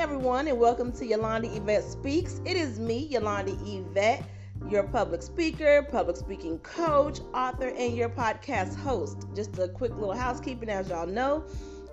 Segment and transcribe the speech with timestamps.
[0.00, 2.40] everyone, and welcome to Yolanda Yvette Speaks.
[2.46, 4.24] It is me, Yolanda Yvette,
[4.70, 9.26] your public speaker, public speaking coach, author, and your podcast host.
[9.36, 11.44] Just a quick little housekeeping, as y'all know.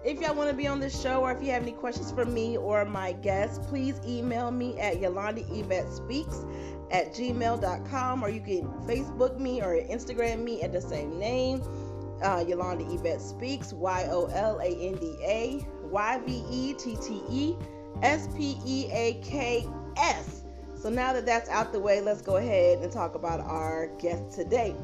[0.06, 2.24] If y'all want to be on this show, or if you have any questions for
[2.24, 6.46] me or my guests, please email me at Yolanda Yvette Speaks
[6.92, 11.62] at gmail.com, or you can Facebook me or Instagram me at the same name.
[12.24, 16.96] Uh, Yolanda Yvette Speaks, Y O L A N D A Y V E T
[16.96, 17.58] T E
[18.04, 20.44] S P E A K S.
[20.76, 24.32] So now that that's out the way, let's go ahead and talk about our guest
[24.32, 24.76] today.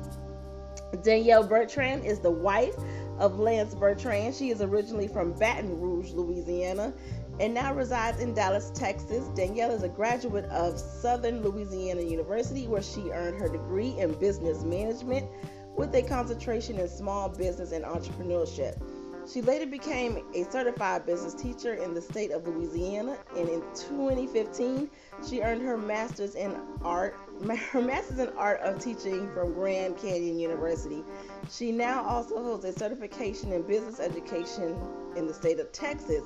[1.04, 2.76] Danielle Bertrand is the wife
[3.20, 4.36] of Lance Bertrand.
[4.36, 6.94] She is originally from Baton Rouge, Louisiana,
[7.40, 9.28] and now resides in Dallas, Texas.
[9.30, 14.64] Danielle is a graduate of Southern Louisiana University, where she earned her degree in business
[14.64, 15.28] management
[15.76, 18.80] with a concentration in small business and entrepreneurship.
[19.26, 24.90] She later became a certified business teacher in the state of Louisiana, and in 2015,
[25.28, 27.16] she earned her master's in art,
[27.72, 31.06] her master's in art of teaching from Grand Canyon University.
[31.50, 34.78] She now also holds a certification in business education
[35.16, 36.26] in the state of Texas.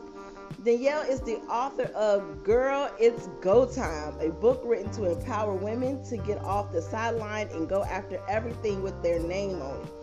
[0.64, 6.03] Danielle is the author of Girl, It's Go Time, a book written to empower women
[6.06, 9.97] to get off the sideline and go after everything with their name on it.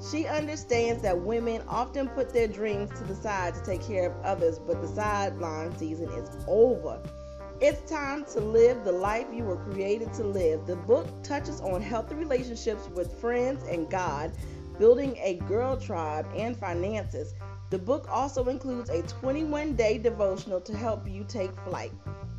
[0.00, 4.24] She understands that women often put their dreams to the side to take care of
[4.24, 7.02] others, but the sideline season is over.
[7.60, 10.66] It's time to live the life you were created to live.
[10.66, 14.30] The book touches on healthy relationships with friends and God,
[14.78, 17.34] building a girl tribe, and finances.
[17.70, 21.92] The book also includes a 21 day devotional to help you take flight.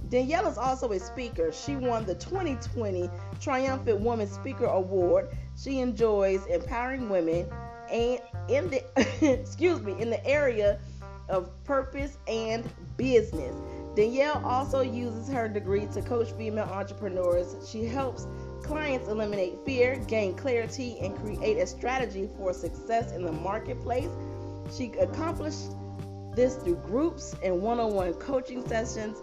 [0.10, 1.52] Danielle is also a speaker.
[1.52, 5.30] She won the 2020 Triumphant Woman Speaker Award.
[5.56, 7.48] She enjoys empowering women
[7.92, 8.84] and in the
[9.42, 10.80] excuse me in the area
[11.28, 13.56] of purpose and business.
[13.96, 17.56] Danielle also uses her degree to coach female entrepreneurs.
[17.70, 18.26] She helps
[18.64, 24.10] clients eliminate fear, gain clarity, and create a strategy for success in the marketplace.
[24.76, 25.72] She accomplished
[26.36, 29.18] this through groups and one on one coaching sessions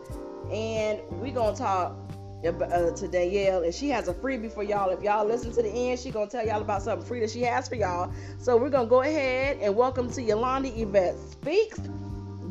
[0.51, 1.97] and we're gonna talk
[2.45, 4.91] uh, to Danielle, and she has a freebie for y'all.
[4.91, 7.43] If y'all listen to the end, she gonna tell y'all about something free that she
[7.43, 8.13] has for y'all.
[8.39, 11.79] So we're gonna go ahead and welcome to Yolanda Yvette Speaks,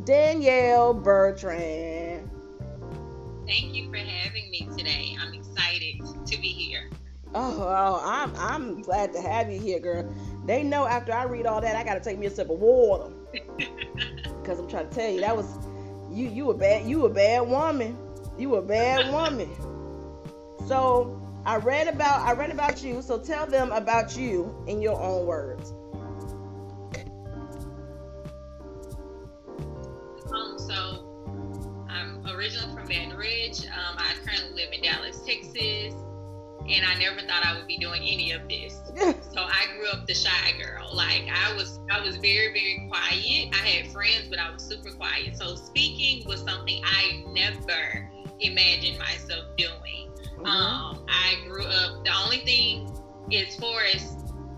[0.04, 2.30] Danielle Bertrand.
[3.48, 5.16] Thank you for having me today.
[5.20, 6.90] I'm excited to be here.
[7.34, 10.14] Oh, oh I'm I'm glad to have you here, girl.
[10.46, 13.14] They know after I read all that, I gotta take me a sip of water.
[14.44, 15.58] Cause I'm trying to tell you that was
[16.12, 17.98] you you a bad you a bad woman.
[18.38, 19.50] You a bad woman.
[20.68, 23.02] So I read about I read about you.
[23.02, 25.74] So tell them about you in your own words.
[30.34, 33.66] Um, so I'm originally from Baton Rouge.
[33.66, 35.94] Um, I currently live in Dallas, Texas
[36.70, 38.82] and I never thought I would be doing any of this.
[39.34, 40.90] so I grew up the shy girl.
[40.94, 43.54] Like I was I was very, very quiet.
[43.54, 45.38] I had friends, but I was super quiet.
[45.38, 48.10] So speaking was something I never
[48.40, 50.12] imagined myself doing.
[50.38, 50.46] Mm-hmm.
[50.46, 52.92] Um, I grew up the only thing
[53.34, 54.16] as far as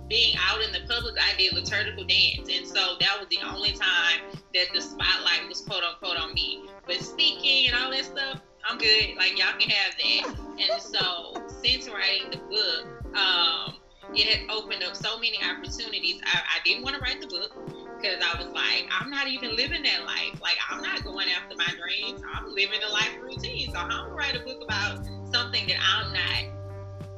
[0.09, 2.49] being out in the public, I did liturgical dance.
[2.51, 4.21] And so that was the only time
[4.53, 6.63] that the spotlight was quote unquote on me.
[6.85, 9.15] But speaking and all that stuff, I'm good.
[9.17, 10.35] Like y'all can have that.
[10.59, 13.75] And so since writing the book, um,
[14.13, 16.21] it had opened up so many opportunities.
[16.23, 17.51] I, I didn't want to write the book
[17.99, 20.39] because I was like, I'm not even living that life.
[20.41, 22.21] Like I'm not going after my dreams.
[22.33, 23.71] I'm living a life routine.
[23.71, 26.53] So I'm gonna write a book about something that I'm not.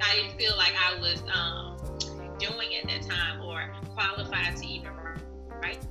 [0.02, 1.78] I didn't feel like I was um,
[2.40, 4.92] doing at that time or qualified to even
[5.62, 5.86] write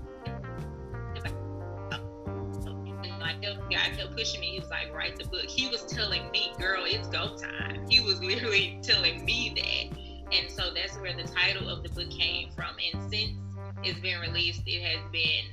[3.28, 4.53] like God kept pushing me.
[4.53, 5.44] He was like, write the book.
[5.47, 7.87] He was telling me, girl, it's go time.
[7.89, 9.99] He was literally telling me that.
[10.34, 12.76] And so that's where the title of the book came from.
[12.93, 13.32] And since
[13.82, 15.44] it's been released, it has been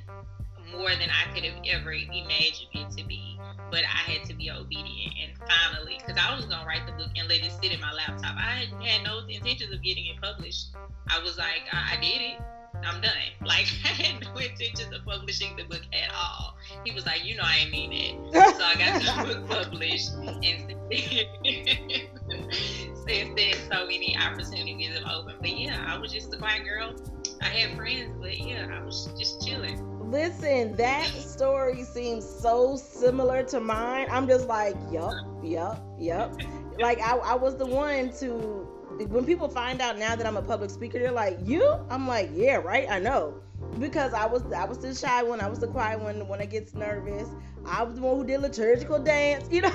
[0.72, 3.38] more than I could have ever imagined it to be.
[3.70, 5.14] But I had to be obedient.
[5.22, 7.80] And finally, because I was going to write the book and let it sit in
[7.80, 10.68] my laptop, I had no intentions of getting it published.
[11.08, 12.40] I was like, I, I did it.
[12.84, 13.12] I'm done.
[13.46, 16.56] Like I had no intentions of publishing the book at all.
[16.84, 18.16] He was like, you know, I ain't mean it.
[18.32, 20.74] So I got the book published, and
[23.06, 25.36] since then, so many opportunities have opened.
[25.40, 26.96] But yeah, I was just a quiet girl.
[27.40, 29.80] I had friends, but yeah, I was just chilling.
[30.10, 34.06] Listen, that story seems so similar to mine.
[34.10, 36.34] I'm just like, yup, yup, yup.
[36.78, 38.68] Like I, I was the one to
[39.04, 42.30] when people find out now that I'm a public speaker, they're like, "You?" I'm like,
[42.34, 42.88] "Yeah, right.
[42.90, 43.40] I know."
[43.78, 46.46] because I was I was the shy one, I was the quiet one when I
[46.46, 47.28] gets nervous.
[47.64, 49.72] I was the one who did liturgical dance, you know.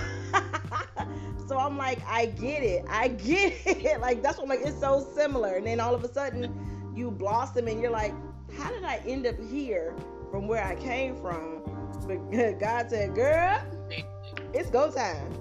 [1.48, 4.02] so I'm like, I get it, I get it.
[4.02, 4.62] like that's what I'm like.
[4.62, 8.14] It's so similar, and then all of a sudden you blossom, and you're like,
[8.58, 9.96] how did I end up here
[10.30, 11.62] from where I came from?
[12.08, 13.62] But God said, girl,
[14.54, 15.32] it's go time.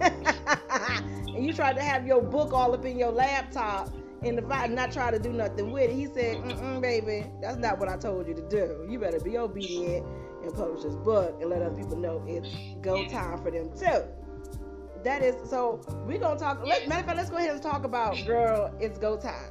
[1.34, 3.92] and you tried to have your book all up in your laptop
[4.22, 5.96] in the fight, not try to do nothing with it.
[5.96, 8.86] He said, Mm-mm, baby, that's not what I told you to do.
[8.88, 10.06] You better be obedient
[10.42, 12.48] and publish this book and let other people know it's
[12.82, 14.04] go time for them too.
[15.02, 15.80] That is so.
[16.06, 16.64] We're gonna talk.
[16.64, 18.74] Let, matter of fact, let's go ahead and talk about girl.
[18.80, 19.50] It's go time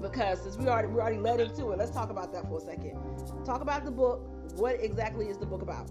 [0.00, 2.60] because since we already we already led into it, let's talk about that for a
[2.60, 2.96] second.
[3.44, 4.20] Talk about the book.
[4.54, 5.90] What exactly is the book about?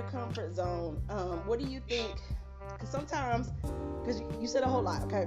[0.00, 2.18] your comfort zone, um, what do you think?
[2.72, 3.50] Because sometimes,
[4.02, 5.26] because you said a whole lot, okay.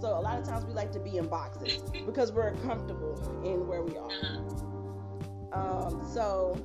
[0.00, 3.66] So a lot of times we like to be in boxes because we're comfortable in
[3.66, 4.10] where we are.
[5.52, 6.56] Um, so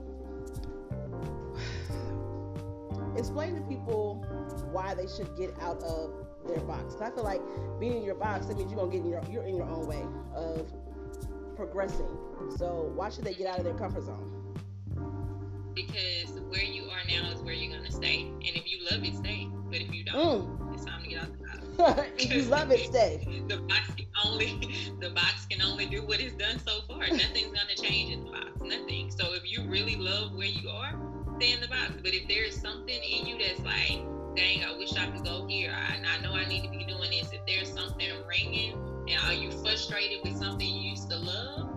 [3.17, 4.15] explain to people
[4.71, 6.11] why they should get out of
[6.47, 6.95] their box.
[7.01, 7.41] I feel like
[7.79, 9.85] being in your box, that means you're gonna get in your you're in your own
[9.85, 10.71] way of
[11.55, 12.09] progressing.
[12.57, 14.38] So why should they get out of their comfort zone?
[15.75, 19.15] Because where you are now is where you're gonna stay, and if you love it,
[19.15, 19.47] stay.
[19.69, 20.15] But if you don't.
[20.15, 20.73] Mm.
[20.73, 22.09] It's time to get out the box.
[22.17, 23.25] if you love it, stay.
[23.47, 24.59] the box can only
[24.99, 26.99] the box can only do what it's done so far.
[27.09, 28.51] Nothing's gonna change in the box.
[28.61, 29.11] Nothing.
[29.11, 30.93] So if you really love where you are,
[31.37, 31.93] stay in the box.
[32.01, 34.03] But if there is something in you that's like,
[34.35, 35.73] dang, I wish I could go here.
[35.73, 37.31] I, I know I need to be doing this.
[37.31, 38.73] If there's something ringing,
[39.09, 41.68] and are you frustrated with something you used to love?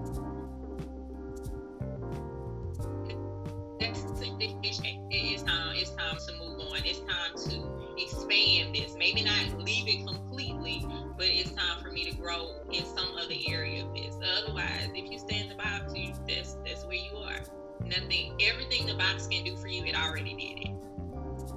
[4.24, 5.74] It's time.
[5.74, 6.78] It's time to move on.
[6.84, 8.94] It's time to expand this.
[8.96, 10.84] Maybe not leave it completely,
[11.16, 14.14] but it's time for me to grow in some other area of this.
[14.38, 17.40] Otherwise, if you stay in the box, you, that's that's where you are.
[17.84, 18.38] Nothing.
[18.40, 20.74] Everything the box can do for you, it already did it.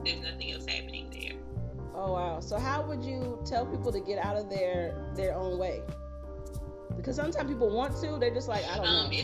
[0.04, 1.38] There's nothing else happening there.
[1.94, 2.40] Oh wow.
[2.40, 5.82] So how would you tell people to get out of their their own way?
[6.96, 9.18] Because sometimes people want to, they're just like, I don't um, know.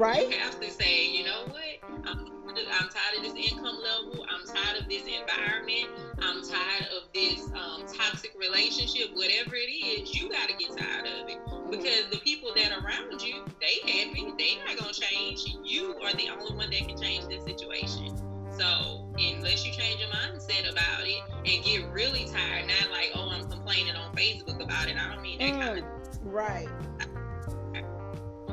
[0.00, 0.30] Right.
[0.30, 2.06] You have to say, you know what?
[2.06, 4.24] I'm, I'm tired of this income level.
[4.30, 5.88] I'm tired of this environment.
[6.22, 9.10] I'm tired of this um, toxic relationship.
[9.12, 11.38] Whatever it is, you got to get tired of it
[11.70, 14.32] because the people that are around you, they happy.
[14.38, 15.44] They not gonna change.
[15.62, 18.16] You are the only one that can change this situation.
[18.58, 23.28] So unless you change your mindset about it and get really tired, not like, oh,
[23.30, 24.96] I'm complaining on Facebook about it.
[24.96, 25.84] I don't mean that mm, kind of
[26.22, 26.68] right.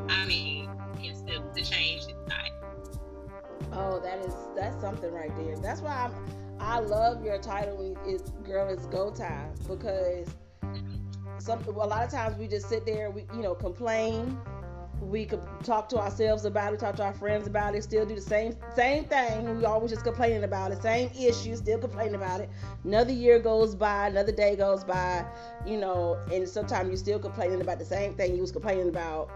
[0.09, 0.69] I mean,
[1.57, 2.03] to change.
[3.73, 5.57] Oh, that is that's something right there.
[5.57, 10.27] That's why I'm I love your title is girl it's go time because
[11.39, 14.39] some a lot of times we just sit there we you know complain
[15.01, 18.15] we could talk to ourselves about it, talk to our friends about it, still do
[18.15, 19.57] the same same thing.
[19.57, 22.49] We always just complaining about it, same issue, still complaining about it.
[22.83, 25.25] Another year goes by, another day goes by,
[25.65, 29.29] you know, and sometimes you're still complaining about the same thing you was complaining about,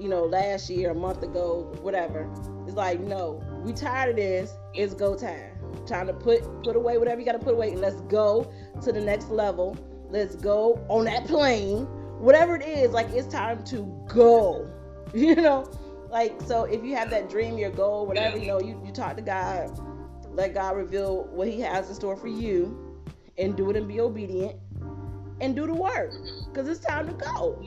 [0.00, 2.30] you know, last year, a month ago, whatever.
[2.66, 4.52] It's like, no, we tired of this.
[4.74, 5.52] It's go time.
[5.86, 8.52] Time to put put away whatever you got to put away, and let's go
[8.82, 9.76] to the next level.
[10.08, 11.84] Let's go on that plane,
[12.18, 12.90] whatever it is.
[12.90, 14.68] Like it's time to go
[15.14, 15.68] you know
[16.10, 19.16] like so if you have that dream your goal whatever you know you, you talk
[19.16, 19.70] to god
[20.30, 23.02] let god reveal what he has in store for you
[23.38, 24.56] and do it and be obedient
[25.40, 26.50] and do the work mm-hmm.
[26.50, 27.60] because it's time to go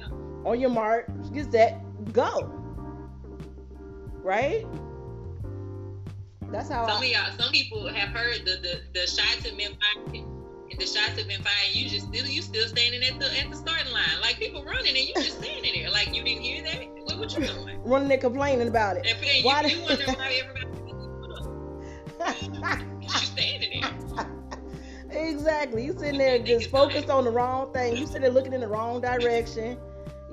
[0.45, 1.81] on your mark get set
[2.13, 2.63] go
[4.23, 4.65] right?
[6.51, 9.57] That's how some I, of y'all some people have heard the the, the shots have
[9.57, 10.25] been fired
[10.77, 13.55] the shots have been fired you just still you still standing at the at the
[13.55, 14.21] starting line.
[14.21, 15.91] Like people running and you just standing there.
[15.91, 16.87] Like you didn't hear that?
[17.03, 17.79] What, what you doing?
[17.83, 19.05] Running and complaining about it.
[19.05, 20.67] And why you, you wonder why everybody
[23.01, 23.91] you standing there.
[25.11, 25.85] Exactly.
[25.85, 27.95] You sitting there just focused on the wrong thing.
[27.97, 29.77] You sitting there looking in the wrong direction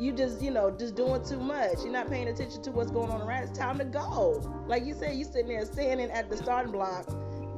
[0.01, 3.11] you just you know just doing too much you're not paying attention to what's going
[3.11, 6.37] on around it's time to go like you said you sitting there standing at the
[6.37, 7.07] starting block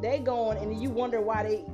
[0.01, 1.65] they going and you wonder why they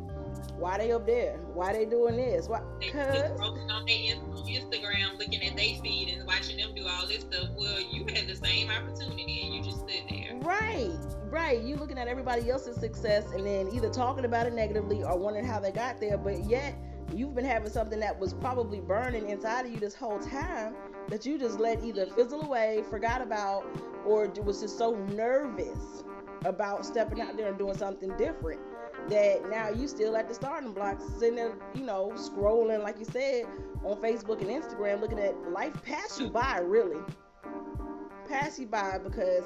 [0.59, 1.39] why they up there?
[1.55, 2.49] Why they doing this?
[2.49, 2.61] Why?
[2.81, 7.21] They just on their Instagram, looking at their feed and watching them do all this
[7.21, 7.49] stuff.
[7.57, 10.37] Well, you had the same opportunity and you just stood there.
[10.41, 10.91] Right,
[11.31, 11.61] right.
[11.61, 15.47] You looking at everybody else's success and then either talking about it negatively or wondering
[15.47, 16.75] how they got there, but yet
[17.15, 20.75] you've been having something that was probably burning inside of you this whole time
[21.09, 23.65] that you just let either fizzle away, forgot about,
[24.05, 26.05] or was just so nervous
[26.45, 28.61] about stepping out there and doing something different
[29.09, 33.07] that now you still at the starting blocks, sitting there, you know, scrolling, like you
[33.07, 33.47] said,
[33.85, 37.01] on Facebook and Instagram, looking at life pass you by, really.
[38.29, 39.45] Pass you by because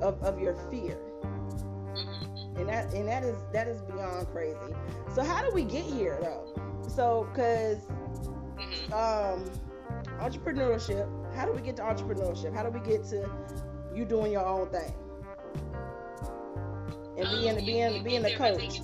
[0.00, 0.98] of, of your fear.
[1.22, 2.56] Mm-hmm.
[2.56, 4.56] And that and that is that is beyond crazy.
[5.14, 6.67] So how do we get here though?
[6.86, 7.78] So cause
[8.92, 9.50] um
[10.20, 12.54] entrepreneurship, how do we get to entrepreneurship?
[12.54, 13.28] How do we get to
[13.94, 14.92] you doing your own thing?
[17.18, 18.80] and um, being being you being a coach.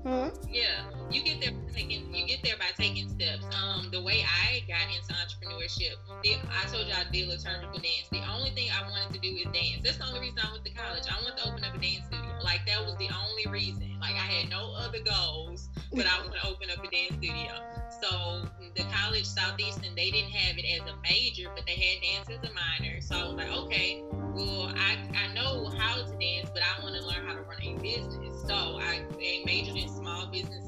[0.00, 0.28] Hmm?
[0.48, 3.44] Yeah, you get there by taking you get there by taking steps.
[3.54, 8.08] Um, the way I got into entrepreneurship, the, I told you I did liturgical dance.
[8.10, 9.82] The only thing I wanted to do is dance.
[9.84, 11.04] That's the only reason I went to college.
[11.10, 12.32] I wanted to open up a dance studio.
[12.42, 13.98] Like that was the only reason.
[14.00, 17.52] Like I had no other goals, but I want to open up a dance studio.
[18.00, 22.28] So the college Southeastern, they didn't have it as a major, but they had dance
[22.30, 23.00] as a minor.
[23.00, 24.02] So I was like, okay,
[24.34, 27.62] well, I, I know how to dance, but I want to learn how to run
[27.62, 28.42] a business.
[28.46, 30.64] So I, I majored in small business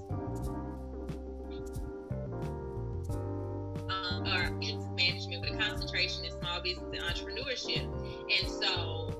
[3.89, 4.51] um, or
[4.97, 7.85] management with a concentration in small business and entrepreneurship.
[7.85, 9.15] And so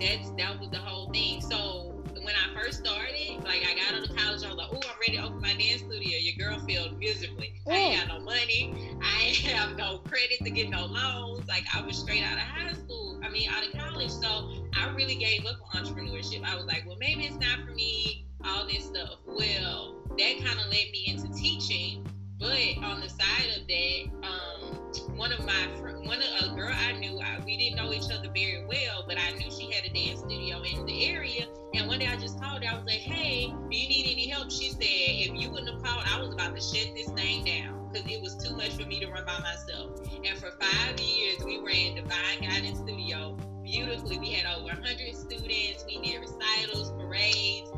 [0.00, 1.40] that's that was the whole thing.
[1.42, 1.91] So
[2.24, 4.98] when I first started, like I got out of college, I was like, "Oh, I'm
[5.00, 7.54] ready to open my dance studio." Your girl failed miserably.
[7.68, 8.24] I ain't got no mm.
[8.24, 8.96] money.
[9.02, 11.46] I have no credit to get no loans.
[11.48, 13.20] Like I was straight out of high school.
[13.22, 14.10] I mean, out of college.
[14.10, 16.44] So I really gave up on entrepreneurship.
[16.44, 18.26] I was like, well, maybe it's not for me.
[18.44, 19.18] All this stuff.
[19.26, 22.06] Well, that kind of led me into teaching.
[22.42, 25.62] But on the side of that, um, one of my
[26.04, 29.16] one of a girl I knew, I, we didn't know each other very well, but
[29.16, 31.46] I knew she had a dance studio in the area.
[31.72, 32.68] And one day I just called her.
[32.68, 35.82] I was like, "Hey, do you need any help?" She said, "If you wouldn't have
[35.84, 38.86] called, I was about to shut this thing down because it was too much for
[38.86, 44.18] me to run by myself." And for five years, we ran Divine Guidance Studio beautifully.
[44.18, 45.84] We had over 100 students.
[45.86, 47.70] We did recitals, parades,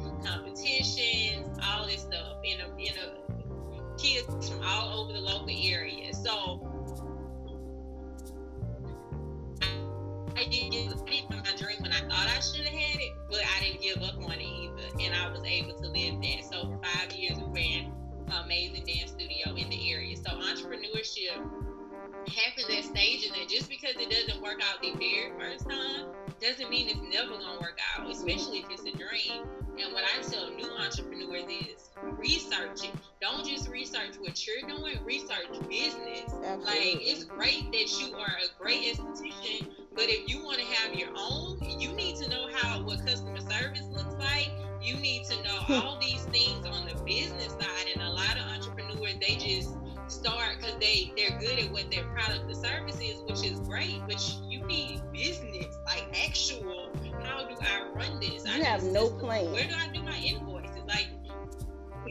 [36.64, 40.94] Like it's great that you are a great institution, but if you want to have
[40.94, 44.50] your own, you need to know how what customer service looks like.
[44.82, 45.72] You need to know hmm.
[45.74, 47.86] all these things on the business side.
[47.94, 49.74] And a lot of entrepreneurs, they just
[50.08, 54.00] start because they they're good at what their product or service is, which is great.
[54.06, 56.90] But you need business, like actual.
[57.22, 58.44] How do I run this?
[58.46, 59.52] You I have no plan.
[59.52, 59.93] Where do I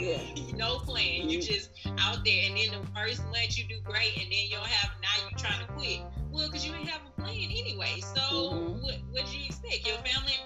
[0.04, 0.56] yeah.
[0.56, 1.30] no plan.
[1.30, 1.70] You just
[2.00, 5.22] out there, and then the first month you do great, and then you'll have now
[5.22, 6.02] you're trying to quit.
[6.32, 8.02] Well, because you didn't have a plan anyway.
[8.02, 8.84] So mm-hmm.
[8.84, 9.88] what what do you expect?
[9.88, 10.40] Your family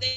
[0.00, 0.16] they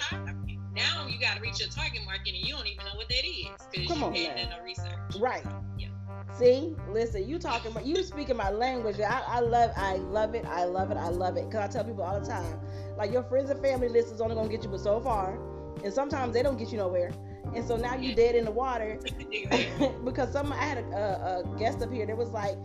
[0.73, 3.25] now you got to reach your target market, and you don't even know what that
[3.25, 5.19] is because you hadn't done no research.
[5.19, 5.43] Right.
[5.77, 5.89] Yeah.
[6.37, 8.99] See, listen, you talking about you speaking my language.
[8.99, 11.51] I, I love, I love it, I love it, I love it.
[11.51, 12.59] Cause I tell people all the time,
[12.97, 15.37] like your friends and family list is only gonna get you but so far,
[15.83, 17.11] and sometimes they don't get you nowhere.
[17.55, 18.99] And so now you dead in the water
[20.05, 22.57] because some I had a, a, a guest up here that was like,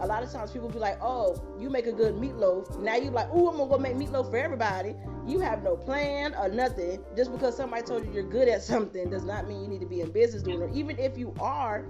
[0.00, 3.10] a lot of times people be like, "Oh, you make a good meatloaf." Now you
[3.10, 4.94] like, "Oh, I'm gonna go make meatloaf for everybody."
[5.26, 7.02] You have no plan or nothing.
[7.16, 9.86] Just because somebody told you you're good at something does not mean you need to
[9.86, 10.70] be in business doing it.
[10.74, 11.86] Even if you are,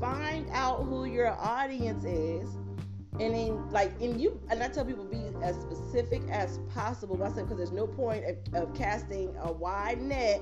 [0.00, 2.50] find out who your audience is,
[3.20, 7.16] and then like, and you and I tell people be as specific as possible.
[7.16, 10.40] Myself, because there's no point of, of casting a wide net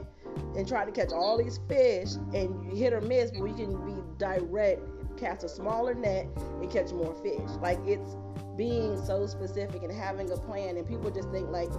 [0.57, 3.85] and trying to catch all these fish and you hit or miss, but we can
[3.85, 4.83] be direct
[5.17, 6.29] cast a smaller net
[6.61, 7.51] and catch more fish.
[7.61, 8.17] Like it's
[8.57, 11.71] being so specific and having a plan and people just think like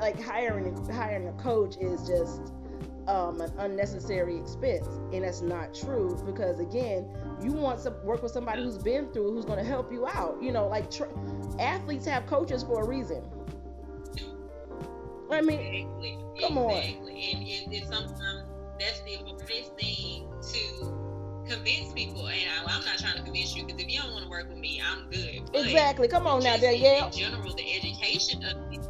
[0.00, 2.52] like hiring hiring a coach is just
[3.08, 7.08] um, an unnecessary expense and that's not true because again
[7.42, 10.38] you want to work with somebody who's been through who's going to help you out
[10.40, 11.04] you know like tr-
[11.58, 13.22] athletes have coaches for a reason
[15.30, 16.18] i mean exactly.
[16.40, 17.12] come exactly.
[17.12, 18.44] on and, and, sometimes
[18.78, 21.04] that's the best thing to
[21.48, 22.26] convince people.
[22.28, 24.48] And I, am not trying to convince you because if you don't want to work
[24.48, 25.42] with me, I'm good.
[25.52, 26.08] But exactly.
[26.08, 27.06] Come on now, Danielle.
[27.06, 28.86] In general, the education of it,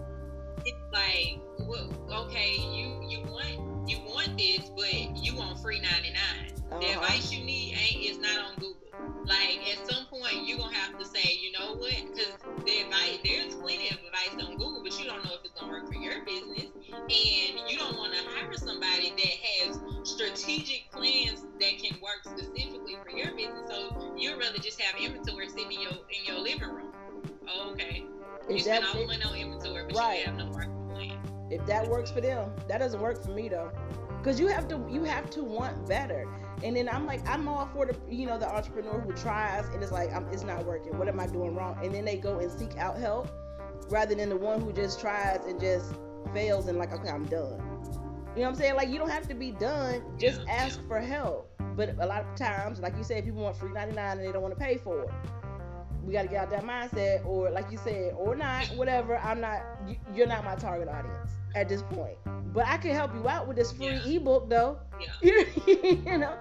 [0.64, 1.90] it's like, well,
[2.27, 2.94] okay, you
[4.77, 6.15] but you want free 99.
[6.71, 6.81] Uh-huh.
[6.81, 8.77] The advice you need ain't is not on Google.
[9.25, 11.95] Like at some point, you're gonna have to say, you know what?
[12.11, 12.33] Because
[12.65, 15.73] the advice there's plenty of advice on Google, but you don't know if it's gonna
[15.73, 21.45] work for your business, and you don't want to hire somebody that has strategic plans
[21.61, 23.69] that can work specifically for your business.
[23.69, 26.93] So you'd rather just have inventory sitting in your in your living room.
[27.49, 28.05] Oh, okay.
[28.49, 30.21] You spend all the money on inventory, but right.
[30.21, 31.19] you have no marketing plan.
[31.51, 33.71] If that works for them, that doesn't work for me though.
[34.25, 36.27] Because you have to you have to want better.
[36.63, 39.83] And then I'm like, I'm all for the you know the entrepreneur who tries and
[39.83, 40.97] it's like I'm, it's not working.
[40.97, 41.79] What am I doing wrong?
[41.83, 43.29] And then they go and seek out help
[43.91, 45.93] rather than the one who just tries and just
[46.33, 47.61] fails and like okay I'm done.
[48.35, 48.77] You know what I'm saying?
[48.77, 50.03] Like you don't have to be done.
[50.19, 50.89] Just yeah, ask yeah.
[50.89, 51.51] for help.
[51.77, 54.43] But a lot of times, like you said, people want free 99 and they don't
[54.43, 55.11] want to pay for it.
[56.05, 59.19] We got to get out that mindset, or like you said, or not, whatever.
[59.19, 59.62] I'm not.
[60.14, 62.17] You're not my target audience at this point.
[62.53, 64.17] But I can help you out with this free yeah.
[64.19, 64.79] ebook, though.
[65.23, 65.45] Yeah.
[65.67, 66.37] you know,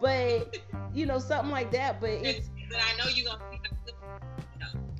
[0.00, 0.56] but
[0.94, 2.00] you know something like that.
[2.00, 2.48] But it's.
[2.70, 3.42] But I know you're gonna.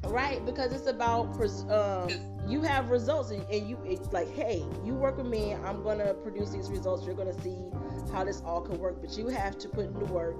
[0.05, 1.39] Right, because it's about
[1.71, 2.09] um,
[2.49, 5.53] you have results, and, and you it's like, hey, you work with me.
[5.53, 7.05] I'm gonna produce these results.
[7.05, 7.57] You're gonna see
[8.13, 9.01] how this all can work.
[9.03, 10.37] But you have to put in the work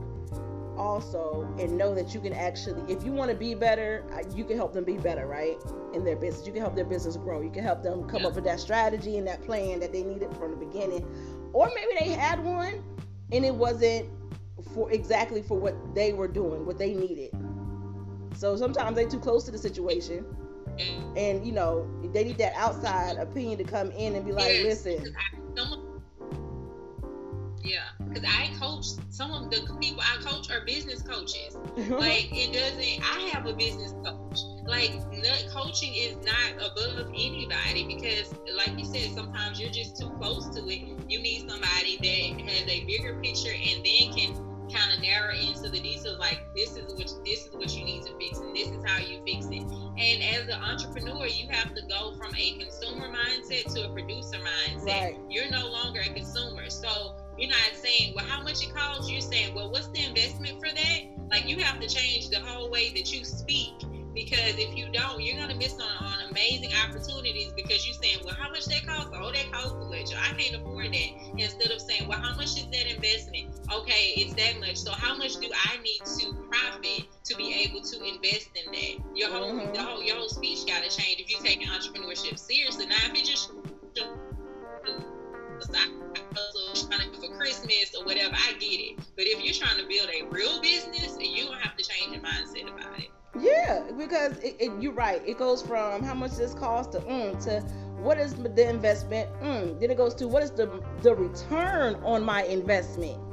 [0.79, 4.57] also and know that you can actually if you want to be better you can
[4.57, 5.57] help them be better right
[5.95, 6.47] in their business.
[6.47, 7.41] You can help their business grow.
[7.41, 8.29] You can help them come yeah.
[8.29, 11.07] up with that strategy and that plan that they needed from the beginning.
[11.53, 12.83] Or maybe they had one
[13.33, 14.09] and it wasn't
[14.75, 17.31] for exactly for what they were doing what they needed.
[18.35, 20.25] So sometimes they're too close to the situation,
[21.17, 25.15] and you know they need that outside opinion to come in and be like, listen.
[27.69, 31.57] Yeah, because I coach some of the people I coach are business coaches.
[31.91, 33.05] like it doesn't.
[33.05, 34.39] I have a business coach.
[34.67, 34.93] Like
[35.53, 40.67] coaching is not above anybody because, like you said, sometimes you're just too close to
[40.69, 40.81] it.
[41.09, 45.69] You need somebody that has a bigger picture and then can kind of narrow into
[45.71, 48.69] the details like this is what this is what you need to fix and this
[48.69, 52.59] is how you fix it and as an entrepreneur you have to go from a
[52.59, 55.19] consumer mindset to a producer mindset right.
[55.31, 55.78] you're no longer a consumer so
[57.39, 60.69] you're not saying well how much it costs you're saying well what's the investment for
[60.75, 63.75] that like you have to change the whole way that you speak
[64.19, 68.35] because if you don't, you're gonna miss on, on amazing opportunities because you're saying, well,
[68.35, 69.09] how much that cost?
[69.15, 70.13] Oh, that costs too much.
[70.13, 71.11] I can't afford that.
[71.37, 73.55] Instead of saying, well, how much is that investment?
[73.73, 74.77] Okay, it's that much.
[74.77, 79.17] So how much do I need to profit to be able to invest in that?
[79.17, 79.73] Your whole, mm-hmm.
[79.73, 82.87] the whole, your whole speech got to change if you take entrepreneurship seriously.
[82.87, 83.51] Now, if you just
[85.67, 88.99] trying to for Christmas or whatever, I get it.
[89.17, 92.23] But if you're trying to build a real business, you don't have to change your
[92.23, 93.11] mindset about it.
[93.39, 95.23] Yeah, because it, it, you're right.
[95.27, 97.61] It goes from how much this costs to mm, to
[98.03, 99.29] what is the investment.
[99.41, 103.21] Mm, then it goes to what is the the return on my investment.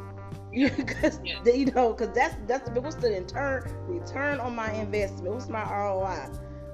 [0.55, 1.43] Because yeah.
[1.51, 5.33] you know, because that's that's the what's the return return on my investment.
[5.33, 6.29] What's my ROI?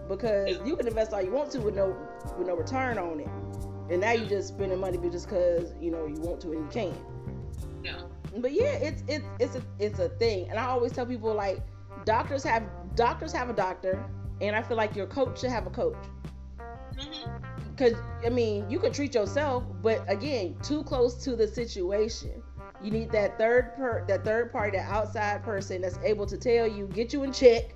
[0.07, 1.95] Because you can invest all you want to with no
[2.37, 3.27] with no return on it,
[3.91, 6.69] and now you're just spending money just because you know you want to and you
[6.71, 6.95] can.
[7.84, 8.01] Yeah.
[8.38, 11.60] But yeah, it's it's it's a it's a thing, and I always tell people like
[12.06, 12.63] doctors have
[12.95, 14.04] doctors have a doctor,
[14.39, 15.97] and I feel like your coach should have a coach.
[17.75, 18.25] Because mm-hmm.
[18.25, 22.41] I mean, you can treat yourself, but again, too close to the situation.
[22.82, 26.65] You need that third per that third party, that outside person that's able to tell
[26.65, 27.75] you, get you in check,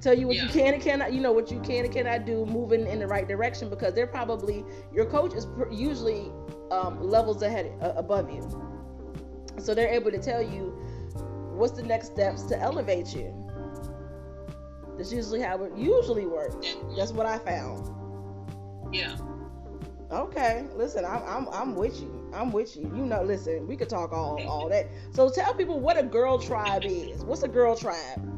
[0.00, 0.44] tell you what yeah.
[0.44, 3.06] you can and cannot, you know what you can and cannot do, moving in the
[3.06, 3.68] right direction.
[3.68, 6.30] Because they're probably your coach is usually
[6.70, 8.42] um, levels ahead uh, above you,
[9.58, 10.74] so they're able to tell you
[11.52, 13.34] what's the next steps to elevate you.
[14.96, 16.56] That's usually how it usually works.
[16.96, 17.88] That's what I found.
[18.92, 19.16] Yeah.
[20.10, 20.66] Okay.
[20.74, 22.30] Listen, I'm I'm I'm with you.
[22.34, 22.82] I'm with you.
[22.82, 24.88] You know, listen, we could talk all all that.
[25.12, 27.24] So tell people what a girl tribe is.
[27.24, 28.37] What's a girl tribe?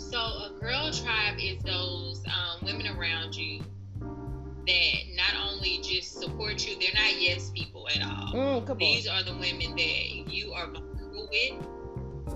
[0.00, 3.60] So a girl tribe is those um, women around you
[4.00, 8.32] that not only just support you, they're not yes people at all.
[8.32, 9.16] Mm, These on.
[9.16, 11.66] are the women that you are vulnerable with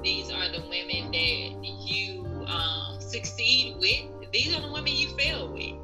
[0.05, 4.31] these are the women that you um, succeed with.
[4.33, 5.75] These are the women you fail with.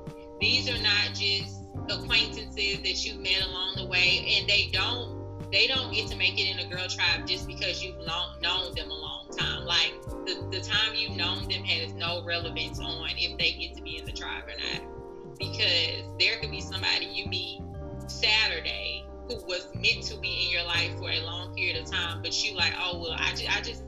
[0.40, 1.56] These are not just
[1.88, 5.18] acquaintances that you met along the way, and they don't
[5.50, 8.74] they don't get to make it in a girl tribe just because you've long, known
[8.74, 9.64] them a long time.
[9.64, 9.94] Like
[10.26, 13.98] the, the time you've known them has no relevance on if they get to be
[13.98, 15.38] in the tribe or not.
[15.38, 17.60] Because there could be somebody you meet
[18.06, 22.20] Saturday who was meant to be in your life for a long period of time,
[22.22, 23.84] but you like, oh well, I just I just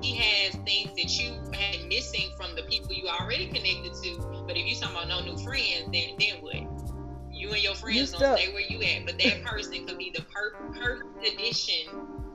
[0.00, 4.44] he has things that you had missing from the people you already connected to.
[4.46, 6.54] But if you talking about no new friends, then then what?
[7.32, 9.06] You and your friends don't stay where you at.
[9.06, 11.88] But that person could be the per- perfect addition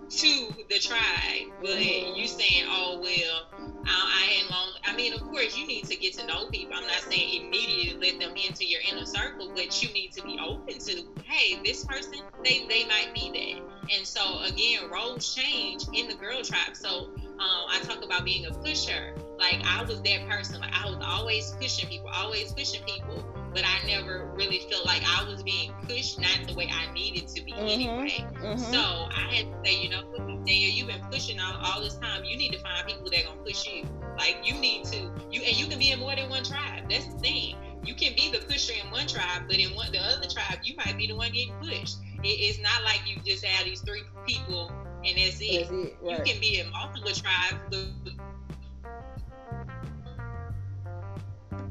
[0.09, 1.51] to the tribe.
[1.61, 3.47] But you saying, oh well,
[3.85, 4.71] I, I had long.
[4.85, 6.73] I mean, of course, you need to get to know people.
[6.75, 10.39] I'm not saying immediately let them into your inner circle, but you need to be
[10.43, 13.95] open to, hey, this person, they they might be that.
[13.95, 16.75] And so again, roles change in the girl tribe.
[16.75, 19.15] So um, I talk about being a pusher.
[19.37, 20.61] Like I was that person.
[20.61, 23.23] Like I was always pushing people, always pushing people.
[23.53, 27.27] But I never really felt like I was being pushed, not the way I needed
[27.29, 27.67] to be mm-hmm.
[27.67, 28.25] anyway.
[28.41, 28.71] Mm-hmm.
[28.71, 30.03] So I had to say, you know,
[30.45, 32.23] Danielle, you've been pushing all, all this time.
[32.23, 33.85] You need to find people that are gonna push you.
[34.17, 36.89] Like you need to, you and you can be in more than one tribe.
[36.89, 37.55] That's the thing.
[37.85, 40.75] You can be the pusher in one tribe, but in one the other tribe, you
[40.75, 41.97] might be the one getting pushed.
[42.23, 44.71] It, it's not like you just have these three people
[45.05, 45.69] and that's it.
[45.69, 46.17] That's it right.
[46.17, 48.17] You can be in multiple tribes with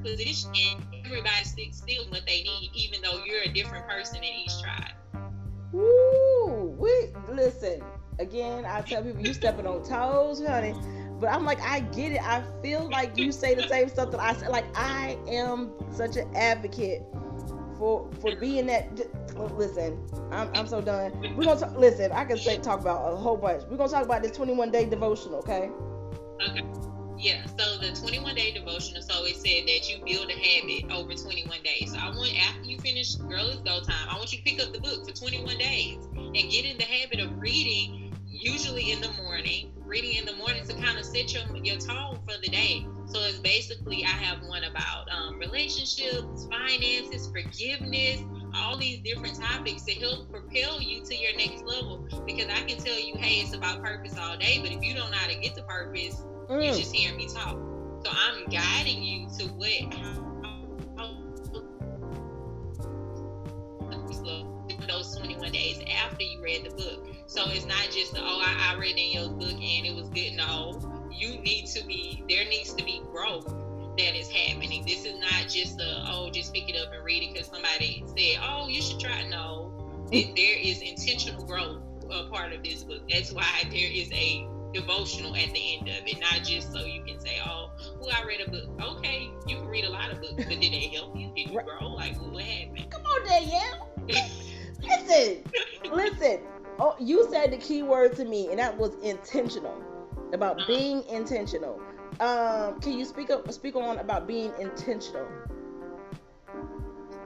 [0.03, 0.53] position
[1.13, 4.93] everybody sticks still what they need, even though you're a different person in each tribe.
[5.73, 6.75] Woo!
[6.79, 7.83] We listen
[8.19, 8.65] again.
[8.65, 10.75] I tell people you stepping on toes, honey.
[11.21, 12.23] But I'm like, I get it.
[12.23, 14.49] I feel like you say the same stuff that I say.
[14.49, 17.03] Like I am such an advocate
[17.79, 18.89] for for being that.
[19.57, 19.99] Listen,
[20.31, 21.13] I'm, I'm so done.
[21.37, 22.11] We're gonna talk, listen.
[22.13, 23.65] I can say talk about a whole bunch.
[23.71, 25.71] We're gonna talk about this 21 day devotional, okay?
[26.43, 26.63] Okay.
[27.23, 27.47] Yeah.
[27.57, 29.01] So the 21 day devotional.
[29.01, 31.93] So it said that you build a habit over 21 days.
[31.93, 34.61] So I want after you finish Girl It's Go Time, I want you to pick
[34.61, 39.01] up the book for 21 days and get in the habit of reading usually in
[39.01, 42.49] the morning reading in the morning to kind of set your your tone for the
[42.49, 42.87] day.
[43.05, 48.23] So it's basically I have one about um, relationships, finances, forgiveness,
[48.55, 52.09] all these different topics to help propel you to your next level.
[52.25, 55.11] Because I can tell you, hey, it's about purpose all day, but if you don't
[55.11, 56.65] know how to get to purpose, mm.
[56.65, 57.59] you just hear me talk.
[58.05, 60.23] So I'm guiding you to what
[64.89, 67.07] those 21 days after you read the book.
[67.27, 70.35] So it's not just, oh, I, I read Danielle's book and it was good.
[70.35, 73.47] No, you need to be, there needs to be growth
[73.99, 74.85] that is happening.
[74.87, 78.05] This is not just a, oh, just pick it up and read it because somebody
[78.07, 79.27] said, oh, you should try.
[79.29, 83.01] No, there is intentional growth a part of this book.
[83.09, 87.03] That's why there is a devotional at the end of it, not just so you
[87.03, 90.21] can say, "Oh, well, I read a book." Okay, you can read a lot of
[90.21, 91.31] books, but did they help you?
[91.35, 91.89] Did you grow?
[91.89, 92.91] Like, what happened?
[92.91, 93.89] Come on, Danielle.
[94.83, 95.43] listen,
[95.93, 96.41] listen.
[96.79, 99.81] Oh, you said the key word to me, and that was intentional.
[100.33, 100.67] About uh-huh.
[100.67, 101.81] being intentional.
[102.21, 105.27] Um, can you speak up, speak on about being intentional?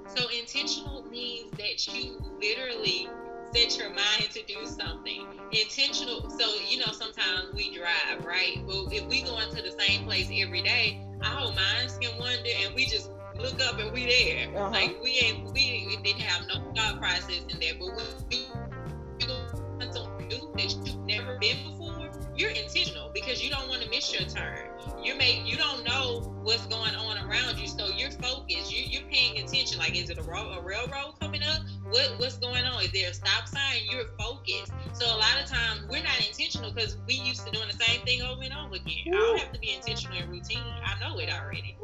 [0.09, 3.09] So intentional means that you literally
[3.55, 5.27] set your mind to do something.
[5.53, 8.59] Intentional so you know sometimes we drive right?
[8.67, 12.75] But if we go into the same place every day our minds can wander and
[12.75, 14.49] we just look up and we there.
[14.49, 14.71] Uh-huh.
[14.71, 19.47] like we ain't we didn't have no thought process in there but when you go
[19.91, 21.77] something new that you've never been before
[22.37, 24.69] you're intentional because you don't want to miss your turn.
[25.03, 28.73] You may you don't know what's going on around you so you're focused.
[28.73, 29.79] You, you're paying attention.
[29.79, 31.15] Like is it a, road, a railroad
[31.91, 35.47] what what's going on is there a stop sign you're focused so a lot of
[35.49, 38.75] times we're not intentional because we used to doing the same thing over and over
[38.77, 41.77] again i don't have to be intentional in routine i know it already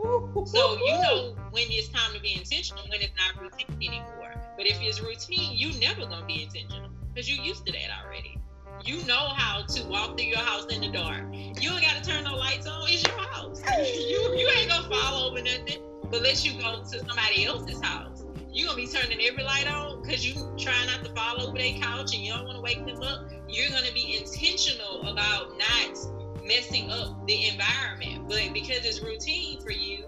[0.46, 4.66] so you know when it's time to be intentional when it's not routine anymore but
[4.66, 8.38] if it's routine you never gonna be intentional because you're used to that already
[8.84, 11.22] you know how to walk through your house in the dark.
[11.32, 12.88] You ain't got to turn no lights on.
[12.88, 13.62] It's your house.
[13.78, 15.78] you you ain't gonna fall over nothing.
[16.10, 18.21] But let you go to somebody else's house.
[18.52, 21.74] You gonna be turning every light on because you try not to fall over their
[21.80, 23.28] couch and you don't want to wake them up.
[23.48, 25.96] You're gonna be intentional about not
[26.44, 28.28] messing up the environment.
[28.28, 30.04] But because it's routine for you,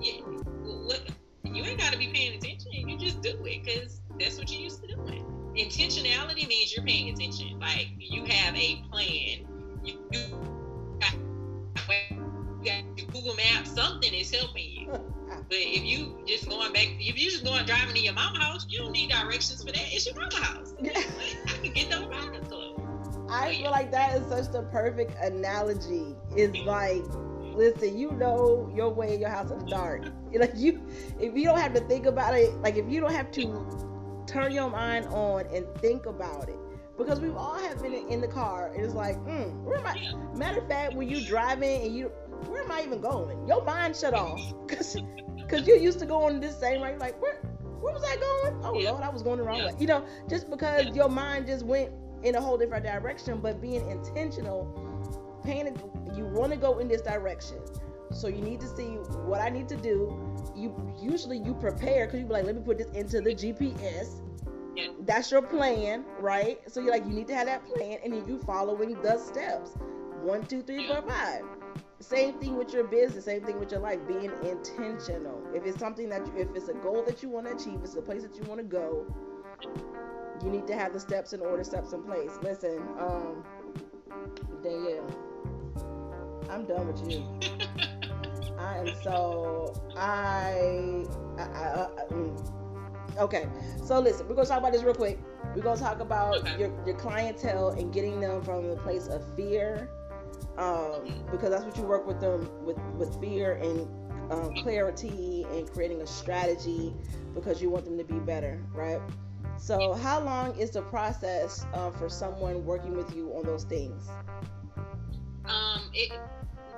[0.00, 0.42] you,
[0.86, 1.00] what,
[1.44, 2.72] you ain't got to be paying attention.
[2.72, 5.22] You just do it because that's what you used to doing
[5.56, 7.58] intentionality means you're paying attention.
[7.58, 9.46] Like you have a plan.
[9.84, 11.14] You, you got,
[12.10, 13.74] you got Google Maps.
[13.74, 14.92] Something is helping you.
[15.52, 18.64] But if you just going back, if you just going driving to your mama house,
[18.70, 19.82] you don't need directions for that.
[19.92, 20.72] It's your mama house.
[20.82, 23.28] I can get those riders club.
[23.28, 26.16] I feel like that is such the perfect analogy.
[26.34, 27.02] It's like,
[27.54, 30.06] listen, you know your way in your house in the dark.
[30.32, 30.80] Like you,
[31.20, 34.52] if you don't have to think about it, like if you don't have to turn
[34.52, 36.56] your mind on and think about it
[36.96, 40.60] because we've all have been in the car it's like mm, where am i matter
[40.60, 42.08] of fact when you driving and you
[42.48, 44.96] where am i even going your mind shut off because
[45.42, 47.36] because you're used to going this same way like where
[47.80, 50.48] where was i going oh lord i was going the wrong way you know just
[50.50, 51.90] because your mind just went
[52.22, 54.66] in a whole different direction but being intentional
[55.44, 55.66] paying
[56.16, 57.58] you want to go in this direction
[58.14, 60.16] so you need to see what I need to do.
[60.54, 64.20] You usually you prepare because you be like, let me put this into the GPS.
[64.74, 64.88] Yeah.
[65.00, 66.60] That's your plan, right?
[66.70, 69.72] So you're like, you need to have that plan, and then you following the steps.
[70.22, 71.42] One, two, three, four, five.
[72.02, 73.24] Same thing with your business.
[73.26, 74.00] Same thing with your life.
[74.08, 75.40] Being intentional.
[75.54, 77.94] If it's something that you, if it's a goal that you want to achieve, it's
[77.94, 79.06] a place that you want to go.
[80.42, 82.32] You need to have the steps in order, steps in place.
[82.42, 83.44] Listen, um,
[84.62, 85.06] Danielle,
[86.50, 87.24] I'm done with you.
[88.58, 91.06] I am so I,
[91.38, 93.18] I, I, I mm.
[93.18, 93.48] okay.
[93.84, 95.18] So listen, we're gonna talk about this real quick.
[95.54, 96.58] We're gonna talk about okay.
[96.58, 99.88] your your clientele and getting them from the place of fear,
[100.58, 103.88] um, because that's what you work with them with with fear and
[104.30, 106.92] um, clarity and creating a strategy
[107.34, 109.00] because you want them to be better, right?
[109.56, 114.08] So, how long is the process uh, for someone working with you on those things?
[115.44, 116.12] Um, it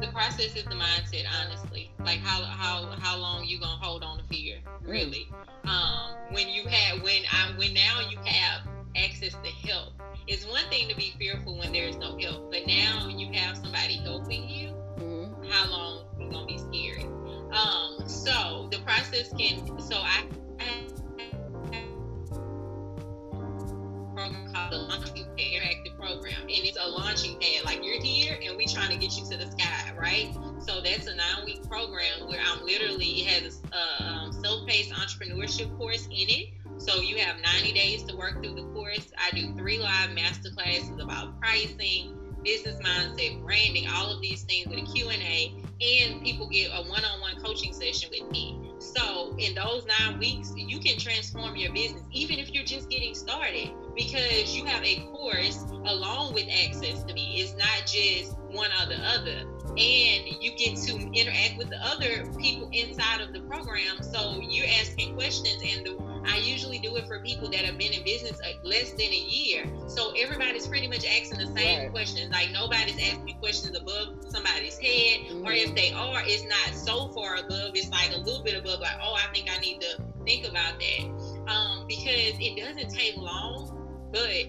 [0.00, 4.18] the process is the mindset honestly like how how how long you gonna hold on
[4.18, 4.88] to fear mm.
[4.88, 5.28] really
[5.64, 5.68] mm.
[5.68, 8.62] um when you have when i when now you have
[8.96, 9.92] access to help.
[10.26, 13.98] It's one thing to be fearful when there's no help but now you have somebody
[13.98, 15.50] helping you mm.
[15.50, 17.04] how long you gonna be scared?
[17.52, 20.24] Um so the process can so i,
[20.60, 20.84] I
[24.14, 27.64] program called the launching pad interactive program and it's a launching pad.
[27.64, 30.34] Like you're here and we're trying to get you to the sky right?
[30.66, 35.76] So that's a nine week program where i'm literally it has a um, self-paced entrepreneurship
[35.76, 36.48] course in it
[36.84, 40.50] so you have 90 days to work through the course i do three live master
[40.50, 46.46] classes about pricing business mindset, branding, all of these things with a Q&A, and people
[46.46, 48.60] get a one-on-one coaching session with me.
[48.78, 53.14] So in those nine weeks, you can transform your business, even if you're just getting
[53.14, 57.40] started, because you have a course along with access to me.
[57.40, 59.48] It's not just one or the other.
[59.68, 64.02] And you get to interact with the other people inside of the program.
[64.02, 67.92] So you're asking questions, and the I usually do it for people that have been
[67.92, 69.64] in business less than a year.
[69.86, 71.90] So everybody's pretty much asking the same right.
[71.90, 72.30] questions.
[72.30, 75.46] Like nobody's asking questions above somebody's head, mm-hmm.
[75.46, 77.72] or if they are, it's not so far above.
[77.74, 78.80] It's like a little bit above.
[78.80, 83.16] Like, oh, I think I need to think about that um, because it doesn't take
[83.16, 84.46] long, but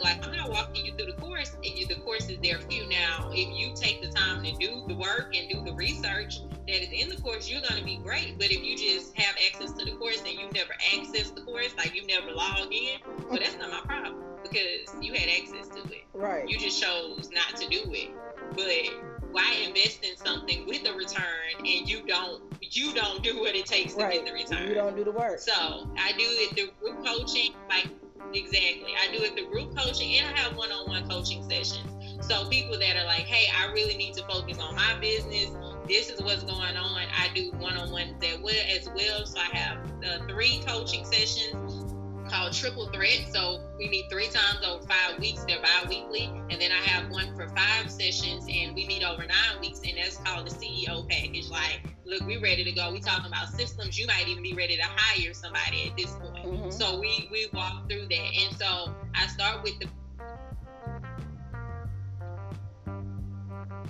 [0.00, 2.70] like I'm not walking you through the course, and you, the course is there for
[2.70, 2.88] you.
[2.88, 6.82] Now, if you take the time to do the work and do the research that
[6.82, 8.38] is in the course, you're going to be great.
[8.38, 11.74] But if you just have access to the course and you never access the course,
[11.76, 15.82] like you never log in, well, that's not my problem because you had access to
[15.90, 16.04] it.
[16.12, 16.48] Right.
[16.48, 18.10] You just chose not to do it.
[18.54, 23.54] But why invest in something with a return and you don't you don't do what
[23.54, 24.12] it takes to right.
[24.12, 24.68] get the return?
[24.68, 25.38] You don't do the work.
[25.38, 25.52] So
[25.98, 27.88] I do it through group coaching, like
[28.34, 28.92] Exactly.
[29.00, 31.97] I do it through group coaching and I have one on one coaching sessions.
[32.28, 35.50] So people that are like, hey, I really need to focus on my business.
[35.86, 37.06] This is what's going on.
[37.16, 39.24] I do one on ones that well as well.
[39.24, 41.94] So I have uh, three coaching sessions
[42.28, 43.28] called Triple Threat.
[43.32, 45.42] So we meet three times over five weeks.
[45.44, 46.30] They're bi-weekly.
[46.50, 49.80] And then I have one for five sessions and we meet over nine weeks.
[49.88, 51.48] And that's called the CEO package.
[51.48, 52.92] Like, look, we're ready to go.
[52.92, 53.98] We talking about systems.
[53.98, 56.44] You might even be ready to hire somebody at this point.
[56.44, 56.70] Mm-hmm.
[56.70, 58.30] So we, we walk through that.
[58.42, 59.88] And so I start with the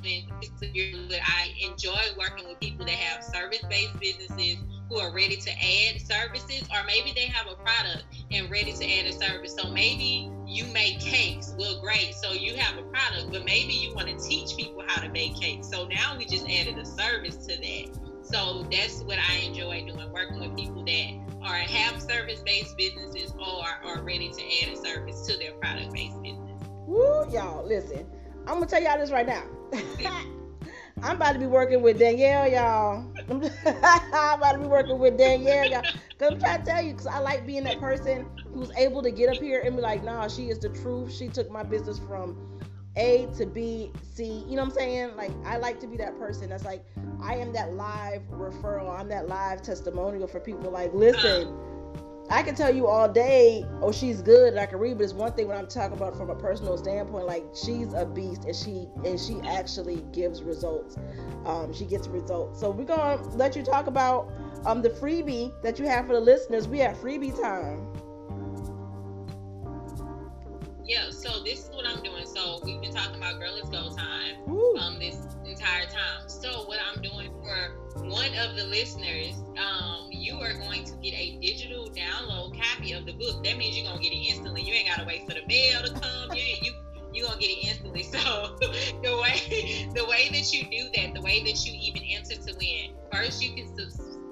[0.08, 4.56] I enjoy working with people that have service-based businesses
[4.88, 8.84] who are ready to add services, or maybe they have a product and ready to
[8.84, 9.54] add a service.
[9.54, 11.54] So maybe you make cakes.
[11.58, 12.14] Well, great.
[12.14, 15.38] So you have a product, but maybe you want to teach people how to make
[15.38, 15.68] cakes.
[15.68, 18.00] So now we just added a service to that.
[18.22, 21.10] So that's what I enjoy doing, working with people that
[21.42, 26.62] are have service-based businesses or are ready to add a service to their product-based business.
[26.86, 28.06] Woo, y'all, listen.
[28.46, 29.44] I'm gonna tell y'all this right now.
[31.02, 33.04] I'm about to be working with Danielle, y'all.
[33.28, 35.82] I'm about to be working with Danielle, y'all.
[36.18, 39.10] Cause I'm trying to tell you, cause I like being that person who's able to
[39.10, 41.14] get up here and be like, nah, she is the truth.
[41.14, 42.36] She took my business from
[42.96, 44.44] A to B, C.
[44.48, 45.16] You know what I'm saying?
[45.16, 46.84] Like, I like to be that person that's like,
[47.22, 48.98] I am that live referral.
[48.98, 50.70] I'm that live testimonial for people.
[50.70, 51.54] Like, listen
[52.30, 55.14] I can tell you all day, oh, she's good, and I can read, but it's
[55.14, 58.54] one thing when I'm talking about from a personal standpoint, like she's a beast, and
[58.54, 60.96] she and she actually gives results.
[61.46, 62.60] Um, she gets results.
[62.60, 64.30] So we're gonna let you talk about
[64.66, 66.68] um the freebie that you have for the listeners.
[66.68, 67.88] We have freebie time.
[70.84, 72.26] Yeah, so this is what I'm doing.
[72.26, 74.36] So we've been talking about Girl Let's Go time
[74.78, 76.28] um, this entire time.
[76.28, 77.72] So what I'm doing for
[78.08, 83.06] one of the listeners, um, you are going to get a digital download copy of
[83.06, 83.44] the book.
[83.44, 84.62] That means you're gonna get it instantly.
[84.62, 86.34] You ain't gotta wait for the mail to come.
[86.34, 86.72] You you
[87.12, 88.02] you gonna get it instantly.
[88.08, 92.36] So the way the way that you do that, the way that you even enter
[92.36, 93.68] to win, first you can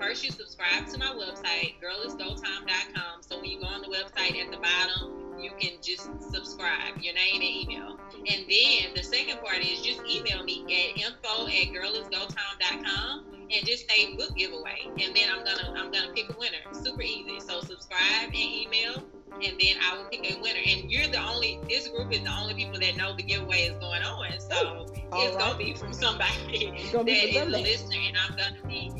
[0.00, 3.22] first you subscribe to my website, girlletsgotime.com.
[3.22, 7.14] So when you go on the website at the bottom you can just subscribe, your
[7.14, 7.98] name and email.
[8.14, 13.88] And then the second part is just email me at info at girlletsgotime.com and just
[13.88, 14.88] say book giveaway.
[15.00, 16.58] And then I'm gonna I'm gonna pick a winner.
[16.72, 17.40] Super easy.
[17.40, 19.04] So subscribe and email
[19.42, 20.60] and then I will pick a winner.
[20.66, 23.78] And you're the only this group is the only people that know the giveaway is
[23.78, 24.40] going on.
[24.40, 25.38] So All it's right.
[25.38, 28.90] gonna be from somebody that is a listener and I'm gonna be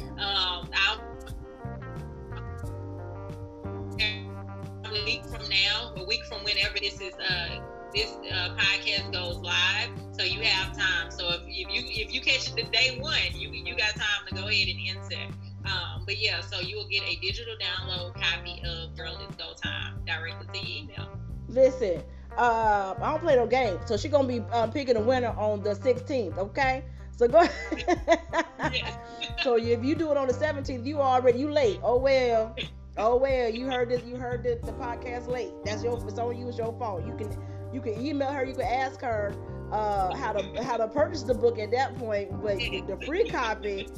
[6.07, 7.61] week from whenever this is uh
[7.95, 11.11] this uh, podcast goes live, so you have time.
[11.11, 14.27] So if, if you if you catch it the day one, you you got time
[14.29, 15.35] to go ahead and insert.
[15.65, 19.53] Um, but yeah, so you will get a digital download copy of Girl Let's Go
[19.55, 21.19] Time directly to your email.
[21.49, 22.03] Listen,
[22.37, 25.63] uh, I don't play no game, so she's gonna be um, picking a winner on
[25.63, 26.37] the 16th.
[26.39, 26.85] Okay,
[27.17, 27.39] so go.
[27.39, 28.47] Ahead
[29.43, 31.81] So if you do it on the 17th, you already you late.
[31.83, 32.55] Oh well.
[32.99, 34.03] Oh well, you heard this.
[34.05, 35.53] You heard the, the podcast late.
[35.65, 36.03] That's your.
[36.07, 36.49] It's on you.
[36.49, 37.07] It's your fault.
[37.07, 37.37] You can
[37.73, 38.45] you can email her.
[38.45, 39.35] You can ask her
[39.71, 42.31] uh, how to how to purchase the book at that point.
[42.43, 43.89] But the free copy.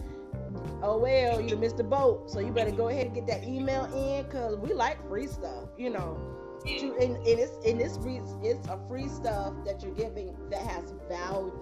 [0.83, 2.31] Oh well, you missed the boat.
[2.31, 5.69] So you better go ahead and get that email in because we like free stuff.
[5.77, 6.21] You know.
[6.67, 10.61] To, and, and it's and it's free, it's a free stuff that you're giving that
[10.61, 11.53] has value.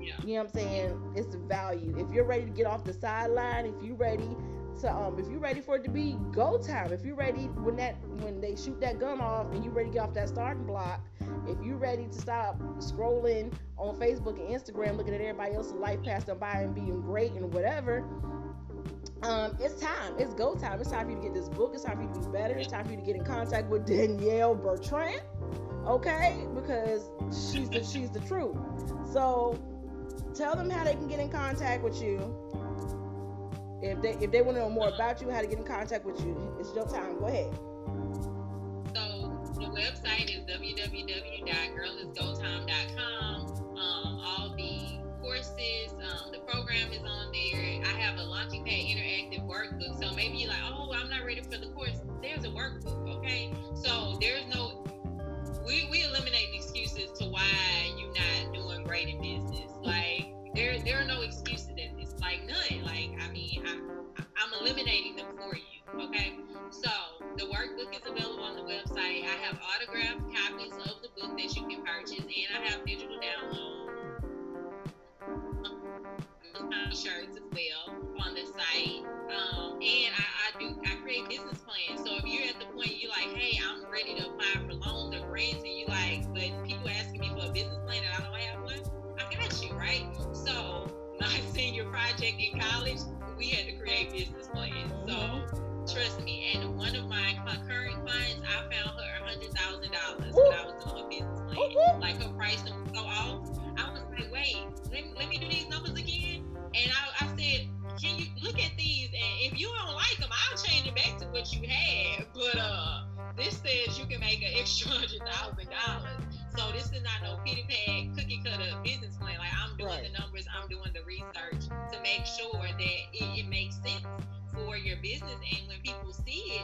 [0.00, 0.12] Yeah.
[0.22, 1.12] You know what I'm saying?
[1.16, 1.94] It's the value.
[1.96, 4.36] If you're ready to get off the sideline, if you're ready
[4.80, 7.76] to um if you're ready for it to be go time, if you're ready when
[7.76, 10.64] that when they shoot that gun off and you're ready to get off that starting
[10.64, 11.00] block,
[11.46, 16.02] if you're ready to stop scrolling on Facebook and Instagram looking at everybody else's life
[16.02, 18.04] passing by and being great and whatever,
[19.22, 20.14] um, it's time.
[20.18, 20.80] It's go time.
[20.80, 21.72] It's time for you to get this book.
[21.74, 22.54] It's time for you to be better.
[22.56, 25.22] It's time for you to get in contact with Danielle Bertrand.
[25.86, 26.44] Okay?
[26.54, 28.56] Because she's the she's the truth.
[29.12, 29.58] So
[30.34, 32.18] tell them how they can get in contact with you.
[33.82, 36.04] If they if they want to know more about you, how to get in contact
[36.04, 36.36] with you.
[36.60, 37.18] It's your time.
[37.18, 37.52] Go ahead.
[38.94, 43.46] So the website is www.girlletsgotime.com.
[43.76, 47.82] Um, all the courses, um, the program is on there.
[47.84, 50.00] I have a launching pad interactive workbook.
[50.00, 52.00] So maybe you're like, oh, I'm not ready for the course.
[52.22, 53.52] There's a workbook, okay?
[53.74, 54.84] So there's no
[55.66, 57.48] we, we eliminate excuses to why
[57.96, 59.70] you're not doing great in business.
[59.82, 62.14] Like there there are no excuses in this.
[62.20, 62.84] Like none.
[62.84, 63.10] Like
[63.64, 63.78] I
[64.16, 66.06] I'm eliminating them for you.
[66.08, 66.38] Okay.
[66.70, 66.90] So
[67.36, 69.24] the workbook is available on the website.
[69.24, 73.18] I have autographed copies of the book that you can purchase, and I have digital
[73.18, 73.72] downloads
[76.56, 79.04] um, shirts as well on the site.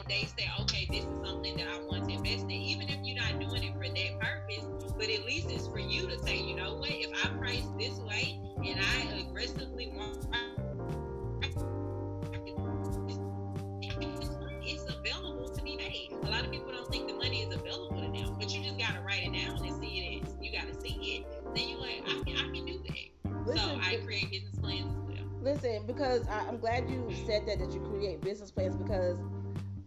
[0.09, 2.51] They say, okay, this is something that I want to invest in.
[2.51, 4.65] Even if you're not doing it for that purpose,
[4.97, 7.99] but at least it's for you to say, you know what, if I price this
[7.99, 10.25] way and I aggressively want
[14.61, 16.09] it's available to be made.
[16.23, 18.77] A lot of people don't think the money is available to them, but you just
[18.77, 20.29] gotta write it down and see it.
[20.41, 21.55] You gotta see it.
[21.55, 23.45] Then you're like, I can, I can do that.
[23.47, 25.25] Listen, so I create business plans as well.
[25.41, 29.17] Listen, because I, I'm glad you said that that you create business plans because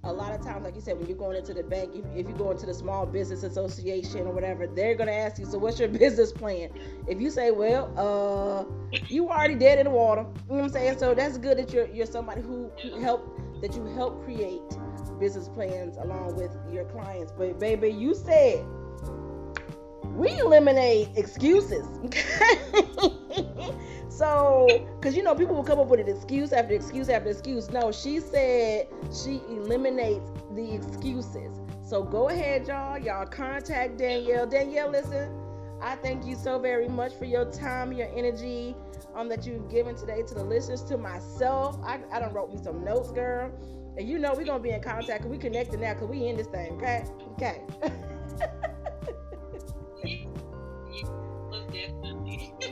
[0.05, 2.29] a lot of times, like you said, when you're going into the bank, if, if
[2.29, 5.79] you go into the small business association or whatever, they're gonna ask you, so what's
[5.79, 6.71] your business plan?
[7.07, 8.65] If you say, well, uh,
[9.09, 10.99] you already dead in the water, you know what I'm saying?
[10.99, 14.61] So that's good that you're you're somebody who, who help that you help create
[15.21, 17.33] business plans along with your clients.
[17.37, 18.65] But baby, you said
[20.17, 21.87] we eliminate excuses.
[24.13, 24.69] So,
[25.01, 27.71] because you know, people will come up with an excuse after excuse after excuse.
[27.71, 31.59] No, she said she eliminates the excuses.
[31.85, 32.99] So go ahead, y'all.
[32.99, 34.47] Y'all contact Danielle.
[34.47, 35.35] Danielle, listen,
[35.81, 38.77] I thank you so very much for your time, your energy
[39.15, 41.79] um, that you've given today to the listeners, to myself.
[41.83, 43.51] I, I done wrote me some notes, girl.
[43.97, 45.25] And you know we're gonna be in contact.
[45.25, 47.05] We connected now because we in this thing, okay?
[47.33, 47.63] Okay.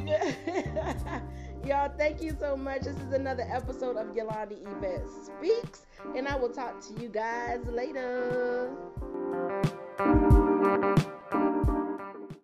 [1.67, 2.83] Y'all, thank you so much.
[2.83, 5.87] This is another episode of Yolanda Yvette Speaks,
[6.17, 8.71] and I will talk to you guys later.